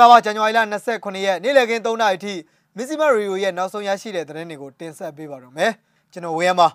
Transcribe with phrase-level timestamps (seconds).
[0.00, 0.60] ္ဂလာပါဇန်နဝါရီလ
[0.92, 2.34] 29ရက်နေ့လည်ခင်း3နာရီထိ
[2.76, 5.72] မစ္စည်းမရီယိုရဲ့နောက်ဆုံးရရှိတဲ့သတင်းတွေကိုတင်ဆက်ပေးပါတော့မယ်
[6.12, 6.68] ကျွန်တော်ဝေယံပါ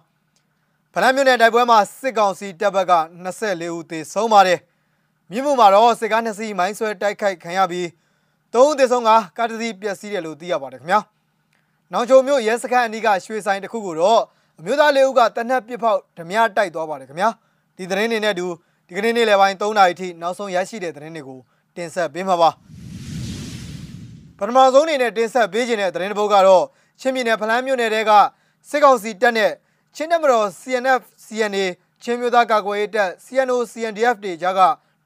[0.93, 2.93] ဖလန်းမြို့နယ်တိုက်ပွဲမှာစစ်ကောင်စီတပ်ဘက်က
[3.35, 4.59] 24ဦးသေဆုံးပါတယ်
[5.31, 7.87] မြင်းမှုမှာတော့စစ်ကား2စီးမိုင်းဆွဲတိုက်ခိုက်ခံရပြီး
[8.53, 10.99] 3ဦးသေဆုံးကကားတစ်စီးပျက်စီးတယ်လို့သိရပါတယ်ခင်ဗျာ
[11.91, 14.21] နောင်ချုံမြို့ရဲစခန်းအနီးကရွှေဆိုင်တစ်ခုကိုတော့
[14.59, 17.29] အမျိုးသားလေးဦးကတနက်ပစ်ဖောက်ဓမြတိုက်သွားပါတယ်ခင်ဗျာ
[17.77, 18.47] ဒီသတင်းတွေနဲ့အတူ
[18.87, 21.39] ဒီကနေ့နေ့လယ်ပိုင်း3နာရီထိနောက်ဆုံးရရှိတဲ့သတင်းတွေကို
[21.75, 22.51] တင်ဆက်ပေးမှာပါ
[24.39, 26.63] ပထမဆုံးအနေနဲ့တင်ဆက်ပေးခြင်းတဲ့သတင်းတစ်ပုဒ်ကတော့
[26.99, 28.11] ချင်းပြည်နယ်ဖလန်းမြို့နယ်တဲက
[28.69, 29.51] စစ်ကောင်စီတပ်နဲ့
[29.95, 31.65] ချင်းတပ်မတော် CNF CNA
[32.03, 34.61] ချင်းမျိုးသားကာကွယ်ရေးတပ် CNO CNDF တွေကြားက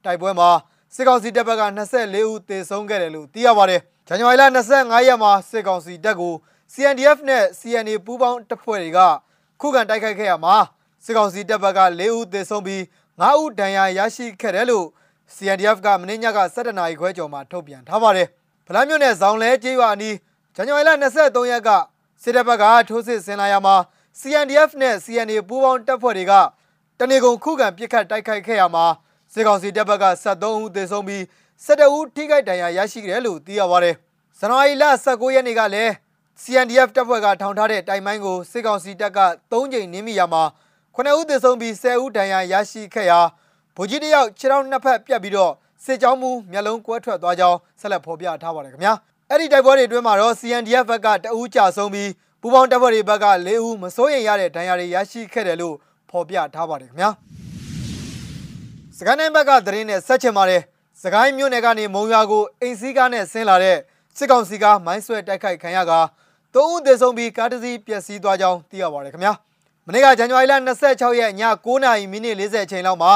[0.05, 0.49] တိုက်ပွဲမှာ
[0.95, 1.63] စစ်ကောင်စီတပ်ဘက်က
[1.95, 4.43] 24ဦးသေဆုံးခဲ့တယ်လို့သိရပါတယ်။ဇန်နဝါရီလ
[4.75, 6.33] 25ရက်မှာစစ်ကောင်စီတပ်ကို
[6.73, 8.99] CNDF နဲ့ CNA ပူးပေါင်းတပ်ဖွဲ့တွေက
[9.61, 10.55] ခုခံတိုက်ခိုက်ခဲ့ရမှာ
[11.05, 12.81] စစ်ကောင်စီတပ်ဘက်က4ဦးသေဆုံးပြီး
[13.21, 14.85] 9ဦးဒဏ်ရာရရှိခဲ့တယ်လို့
[15.35, 18.29] CNDF ကမင်းညက17နာရီခွဲကျော်မှာထုတ်ပြန်ထားပါတယ်။
[18.71, 20.15] ဖလန်းမြို့နယ်ဇောင်လဲကျေးရွာအနီး
[20.55, 21.69] ဇန်နဝါရီလ23ရက်က
[22.23, 23.75] စစ်တပ်ဘက်ကထိုးစစ်ဆင်လာရမှာ
[24.19, 26.33] CNDF နဲ့ CNA ပူးပေါင်းတပ်ဖွဲ့တွေက
[26.99, 28.85] တနေကုန်ခုခံပစ်ခတ်တိုက်ခိုက်ခဲ့ရမှာ
[29.33, 31.23] စစ်ကောင်စီတပ်ဘက်က73ဦးသေဆုံးပြီး
[31.65, 33.95] 17ဦးထိခိုက်ဒဏ်ရာရရှိခဲ့တယ်လို့သိရပါတယ်။
[34.39, 35.91] ဇန်နဝါရီလ19ရက်နေ့ကလည်း
[36.41, 39.19] CNDF တပ်ဖွဲ့ကထောင်ထားတဲ့တိုင်မိုင်းကိုစစ်ကောင်စီတပ်က
[39.51, 40.43] 3ကြိမ်နင်းမိရမှာ
[40.95, 43.19] 9ဦးသေဆုံးပြီး10ဦးဒဏ်ရာရရှိခဲ့ရာ
[43.75, 45.53] ဗိုလ်ကြီးတယောက်ခြေထောက်နှစ်ဖက်ပြတ်ပြီးတော့
[45.85, 48.93] စစ်ကြောင်းမူမျက်လုံးကွဲထွက်သွားကြောင်းဆက်လက်ဖော်ပြထားပါတယ်ခင်ဗျာ
[49.29, 52.09] အဲ့ဒီတိုက်ပွဲတွေအတွင်းမှာတော့ CNDF ဘက်ကတအူးကြာဆုံးပြီး
[52.41, 55.75] ပူပေါင်းတပ်ဖွဲ့တွေဘက်က၄ဦးမစိုးရိမ်ရတဲ့ဒဏ်ရာတွေရရှိခဲ့တယ်လို့
[56.09, 57.09] ဖော်ပြထားပါတယ်ခင်ဗျာ
[58.97, 60.61] စကိုင်းတိုင်းဘက်ကသတင်းနဲ့ဆက်ချင်ပါတယ်
[61.03, 63.77] စကိုင်းမြို့နယ်ကနေမုံရွာကိုအိမ်စီးကားနဲ့ဆင်းလာတဲ့
[64.17, 65.93] စစ်ကောင်စီကမိုင်းဆွဲတိုက်ခိုက်ခံရက
[66.55, 69.33] သုံးဦးသေဆုံးပြီးကားတစ်စီးပျက်စီးသွားကြောင်းသိရပါတယ်ခင်ဗျာ
[69.85, 70.53] မနေ့ကဇန်နဝါရီလ
[70.87, 71.31] 26ရက်ည
[71.65, 73.11] 9:40မိနစ်40အချိန်လောက်မှာ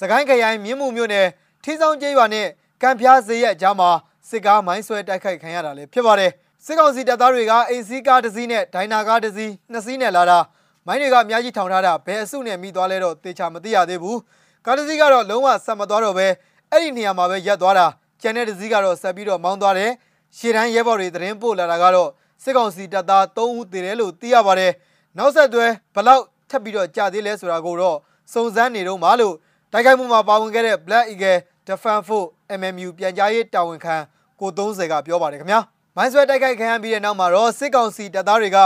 [0.00, 1.26] စကိုင်းခရိုင်မြင်းမှုမြို့နယ်
[1.64, 2.46] ထီဆောင်ကျေးရွာနဲ့
[2.82, 3.90] ကံဖျားဈေးရဲ့အကြားမှာ
[4.28, 6.32] စစ်ကားမိုင်းဆွဲတိုက်ခိုက်ခံရတာလည်းဖြစ်ပါတယ်
[6.64, 10.38] စစ်ကောင်စီတပ်သားတွေကအိမ်စီးကားတစ်စီးနဲ့ဒိုင်နာကားတစ်စီးနှစ်စီးနဲ့လာတာ
[10.86, 14.18] မိုင်းတွေကအများကြီးထောင်ထားတာဘယ်အစုနဲ့မိသွားလဲတော့သေချာမသိရသေးဘူး
[14.66, 16.26] ကားတစ်စီးကတော့လုံးဝဆက်မသွားတော့ပဲ
[16.70, 17.86] အဲ့ဒီနေရာမှာပဲရပ်သွားတာ
[18.22, 19.92] ကျန်တဲ့တစ်စီးကတော့ဆက်ပြီးတော့မောင်းသွားတယ်
[20.36, 22.08] ရှေ့တန်းရဲဘော်တွေသတင်းပို့လာတာကတော့
[22.42, 24.72] စစ်ကောင်စီတပ်သား3ဦးသေတယ်လို့သိရပါတယ်
[25.18, 27.96] နောက်ဆက်တွဲဘလောက်ထပ်ပြီးတော့ကြာသေးလဲဆိုတာကိုတော့
[28.32, 29.34] စုံစမ်းနေတော့မှလို့
[29.72, 32.28] တိုက်ခိုက်မှုမှာပါဝင်ခဲ့တဲ့ Black Eagle Defense Force
[32.60, 33.96] MMU ပြန်ကြားရေးတာဝန်ခံ
[34.40, 35.60] ကို30ကပြောပါတယ်ခင်ဗျာ
[35.96, 38.58] မိုင်းဆွဲတိုက်ခိုက်ခံရပြီးတဲ့နောက်မှာတော့စစ်ကောင်စီတပ်သားတွေက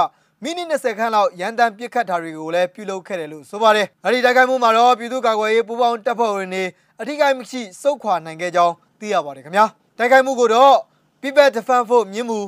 [0.42, 6.64] မိနစ်20ခန်းလောက်ရန်တမ်းပစ်ခတ်တာတွေကိုလည်းပြုလုပ်ခဲ့တယ်လို့ဆိုပါတယ်။အဲဒီတိုက်ခိုက်မှုမှာတော့ပြည်သူ့ကာကွယ်ရေးပူးပေါင်းတပ်ဖွဲ့ဝင်တွေ
[7.00, 9.64] အထိကိမရှိစုခွာနိုင်ခဲ့ကြောင်းသိရပါတယ်ခင်ဗျာ။
[9.98, 10.74] တိုက်ခိုက်မှုကိုတော့
[11.22, 12.40] People Defense Force မြင်းမူ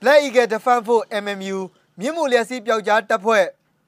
[0.00, 1.58] Black Eagle Defense Force MMU
[2.00, 3.44] မြင်းမူလျက်စီးပျောက်ကြားတပ်ဖွဲ့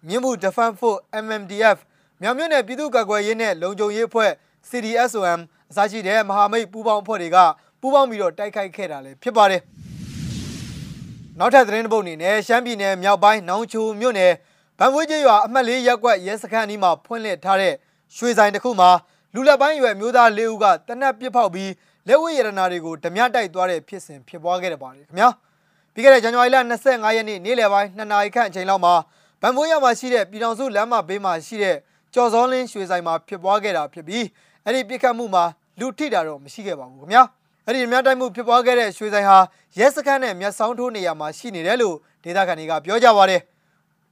[0.08, 1.78] မြင်းမူ Defense Force MMDF
[2.22, 4.30] မြောင်မြို့နယ်ပြည်သူ့ကာကွယ်ရေးနဲ့လုံခြုံရေးအဖွဲ့
[4.68, 7.38] CDSOM အစရှိတဲ့မဟာမိတ်ပူးပေါင်းအဖွဲ့တွေက
[7.80, 9.62] ပူးပေါင်းပြီးတော့တိုက်ခိုက်ခဲ့တာလည်းဖြစ်ပါတယ်။
[11.38, 14.32] နောက်ထပ်သတင်းတစ်ပုဒ်အနေနဲ့ရှမ်းပြည်နယ်မြောက်ပိုင်းနောင်ချိုမြို့နယ်
[14.78, 17.74] ဗန်ဝေးကျေးရွာအမှတ်၄ရပ်ကွက်ရဲစခန်းအနီးမှာဖွင့်လှစ်ထားတဲ့
[18.16, 18.90] ရွှေဆိုင်တစ်ခုမှာ
[19.34, 21.70] လူလက်ပိုင်းရွယ်မျိုးသား၄ဦးကတနက်ပစ်ဖောက်ပြီး
[22.08, 25.28] လက်ဝဲရတနာတွေကိုဓမြတိုက်သွားတဲ့ဖြစ်စဉ်ဖြစ်ပွားခဲ့တယ်ပါတယ်ခင်ဗျာ။
[25.92, 28.94] ပြီးခဲ့တဲ့ဇန်နဝါရီလ25ရက်နေ့နေ့လယ်ပိုင်း2နာရီခန့်အချိန်လောက်မှာ
[29.40, 31.76] ဗန်ဘိုးရမှာရှိတဲ့ပြည်တော်စုလမ်းမဘေးမှာရှိတဲ့
[32.14, 34.24] ကျော်စောလင်းရွှေဆိုင်မှာဖြစ်ပွားခဲ့တာဖြစ်ပြီး
[34.64, 35.44] အဲ့ဒီပြစ်ခတ်မှုမှာ
[35.80, 37.22] လူထိတာတော့မရှိခဲ့ပါဘူးခင်ဗျာ
[37.66, 39.38] အဲ့ဒီမြတ်တိုက်မှုဖြစ်ပွားခဲ့တဲ့ရွှေဆိုင်ဟာ
[39.78, 43.40] ရဲစခန်းနဲ့မြတ်ဆောင်းထိုးနေရာမှာရှိနေတယ်လို့ဒေသခံတွေကပြောကြပါတယ်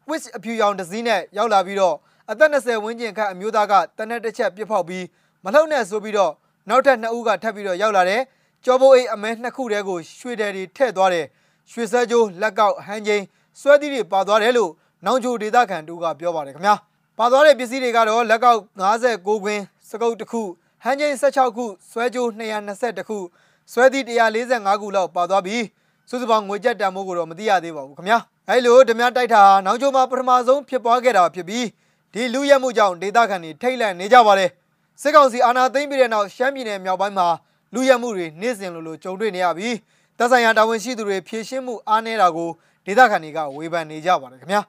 [0.08, 1.96] ဝစ်အဖြူရောင်တစ်စီးနဲ့ရောက်လာပြီးတော့
[2.30, 5.04] အသက်20ဝန်းကျင်ခန့်အမျိုးသားကတနက်တစ်ချက်ပြစ်ဖောက်ပြီး
[5.44, 6.32] မလှုပ်နဲ့ဆိုပြီးတော့
[6.69, 8.22] နောက်ထပ်နှစ်ဦးကထပ်ပြီးတော့ရောက်လာတယ်
[8.64, 11.26] ကျော်ဘိုးအိတ်အမဲနှစ်ခုတည်းကိုရွှေတယ်တွေထည့်သွားတယ်
[11.72, 13.24] ရွှေစဲကြိုးလက်ကောက်ဟန်ချင်း
[13.60, 14.70] ဆွဲသီးတွေပါသွားတယ်လို့
[15.06, 16.76] နောင်ချိုဒေသခံတူကပြောပါတယ်ခင်ဗျာ
[17.19, 20.43] ပါသွားတဲ့ပစ္စည်းတွေကတော့လက်ကောက်59ခွင်းစကုတ်တစ်ခု
[20.84, 23.19] ဟန်ချင်း16ခုဆွဲကြိုး220ခု
[23.73, 24.05] ဆွဲသီး
[24.49, 25.65] 145ခုလောက်ပါသွားပြီး
[26.09, 28.19] စုစုပေါင်းငွေကြက်တန်မိုးကိုတော့မသိရသေးပါဘူးခင်ဗျာ
[28.49, 31.67] အဲလိုဓမြတိုက်တာနောင်ချိုမှာပထမဆုံးဖြစ်ပွားခဲ့တာဖြစ်ပြီး
[32.15, 34.50] ဒီလူရဲမှုကြောင့်ဒေသခံတွေထိတ်လန့်နေကြပါတယ်
[35.03, 37.26] စစ်ကောင်စီအာဏာသိမ်းပြီးတဲ့နောက်ရှမ်းပြည်နယ်မြောက်ပိုင်းမှာ
[37.75, 39.76] လူရဲမှုတွေနေ့စဉ်လိုလိုကြုံတွေ့နေရပြီး
[40.19, 42.50] တပ်ဆိုင်ရာတာဝန်ရှိသူတွေဖြည့်ရှင်းမှုအားနည်းတာကို
[42.87, 44.62] ဒေသခံတွေကဝေဖန်နေကြပါတယ်ခင်ဗျာ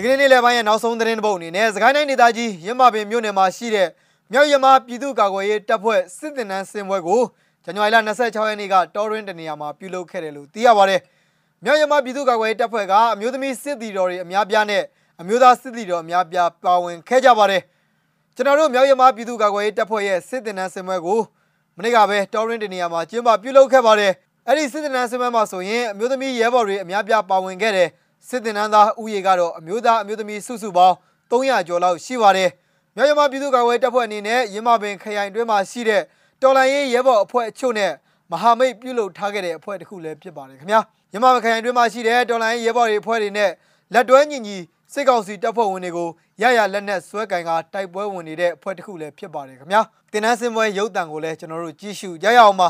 [0.00, 3.88] ဒီကနေ့နေ့လယ်ပိုင်းရဲ့နောက်ဆုံးသတင်းတစ်ပုဒ်အနေနဲ့စကိုင်းတိုင်းဒေသကြီးရင်းမာပင်မြို့နယ်မှာရှိတဲ့
[4.32, 7.20] မြောက်ရမပြည်သူ့ကာကွယ်ရေးတပ်ဖွဲ့စစ်တင်နန်းစင်ပွဲကို
[7.64, 11.00] ဇန်နဝါရီလ26ရက်နေ့ကတော်ရင်းတနေရာမှာပြုလုပ်ခဲ့တယ်လို့သိရပါတယ်။
[11.64, 14.82] မြောက်ရမပြည်သူ့ကာကွယ်ရေးတပ်ဖွဲ့ကအမျိုးသမီးစစ်သည်တော်တွေအများပြားနဲ့
[15.20, 17.62] အမျိုးသားစစ်သည်တော်အများပြားပါဝင်ခဲ့ကြပါတယ်။
[18.36, 21.20] ကျွန်တော်တို့မြောက်ရမပြည်သူ့ကာကွယ်ရေးတပ်ဖွဲ့ရဲ့စစ်တင်နန်းစင်ပွဲကို
[21.76, 24.12] မနေ့ကပဲတော်ရင်းတနေရာမှာကျင်းပပြုလုပ်ခဲ့ပါတယ်။
[24.46, 27.88] အဲ့ဒီစစ်တင်နန်းစင်ပွဲမှာဆိုရင်အမျိုးသမီးရဲဘော်တွေအများပြားပါဝင်ခဲ့တယ်။
[28.26, 30.94] စစ်တင်နန်းသားဥယေကတော့အမျိုးသားအမျိုးသမီးစုစုပေါင်း
[31.30, 32.50] 300ကျော်လောက်ရှိပါတယ်။
[32.94, 36.02] မြောက်ရမပြည်သူ့ကာကွယ်တပ်ဖွဲ့အနေနဲ့ရင်းမပင်ခရိုင်တွင်းမှာရှိတဲ့
[36.42, 37.92] တော်လိုင်းရေးရဲဘော်အဖွဲ့အချို့နဲ့
[38.32, 40.80] မဟာမိတ်ပြုလုပ်ထားခဲ့တဲ့အဖွဲ့တစ်ခုလည်းဖြစ်ပါတယ်ခင်ဗျာ
[41.10, 43.50] မြန်မာခရိုင်တွင်းမှာရှိတဲ့တော်လိုင်းရဲဘော်တွေအဖွဲ့တွေနဲ့
[43.94, 44.56] လက်တွဲညီညီ
[44.92, 46.08] စစ်ကောင်စီတပ်ဖွဲ့ဝင်တွေကို
[46.42, 49.82] ရရလက်နက်ဆွဲကင်ကတိုက်ပွဲဝင်နေတဲ့အဖွဲ့တစ်ခုလည်းဖြစ်ပါတယ်ခင်ဗျာ
[50.12, 52.68] တင်နန်းစင်ပွဲရုပ်တံကိုလည်းကျွန်တော်တို့ကြည့်ရှုကြရအောင်ပါ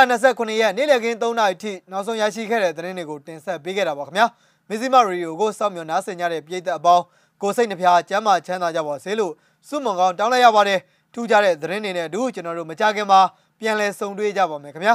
[0.00, 4.26] 29ရက်နေ့လည်ခင်း3နာရီထိနောက်ဆုံးရရှိခဲ့တဲ့သတင်းတွေကိုတင်ဆက်ပေးခဲ့တာပါခင်ဗျာ
[4.68, 7.04] မဇီမရီယိုကိုစောင့်မျှော်နားဆင်ကြတဲ့ပြည်သက်အပေါင်း
[7.42, 9.32] ကိုစိတ်နှဖျားကျမ်းမာချမ်းသာကြပါစေလို့
[9.68, 10.80] ဆုမွန်ကောင်းတောင်းလိုက်ရပါတယ်
[11.14, 13.20] ထူးခြားတဲ့သတင်းတွေနဲ့အတူကျွန်တော်တို့မကြခင်မှာ
[13.58, 14.94] ပြန်လည်ဆုံတွေ့ကြပါမယ်ခင်ဗျာ